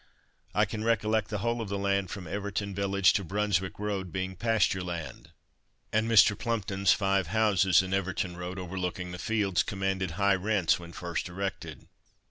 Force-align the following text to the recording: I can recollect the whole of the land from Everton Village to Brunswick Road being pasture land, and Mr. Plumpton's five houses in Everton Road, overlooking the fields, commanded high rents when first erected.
I 0.55 0.65
can 0.65 0.83
recollect 0.83 1.27
the 1.27 1.37
whole 1.45 1.61
of 1.61 1.69
the 1.69 1.77
land 1.77 2.09
from 2.09 2.25
Everton 2.25 2.73
Village 2.73 3.13
to 3.13 3.23
Brunswick 3.23 3.77
Road 3.77 4.11
being 4.11 4.35
pasture 4.35 4.81
land, 4.81 5.29
and 5.93 6.09
Mr. 6.09 6.35
Plumpton's 6.35 6.91
five 6.91 7.27
houses 7.27 7.83
in 7.83 7.93
Everton 7.93 8.35
Road, 8.35 8.57
overlooking 8.57 9.11
the 9.11 9.19
fields, 9.19 9.61
commanded 9.61 10.11
high 10.17 10.33
rents 10.33 10.79
when 10.79 10.91
first 10.91 11.29
erected. 11.29 11.87